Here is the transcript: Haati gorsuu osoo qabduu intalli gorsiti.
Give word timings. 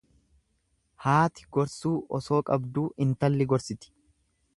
Haati 1.03 1.45
gorsuu 1.57 1.93
osoo 2.21 2.39
qabduu 2.47 2.87
intalli 3.07 3.49
gorsiti. 3.53 3.93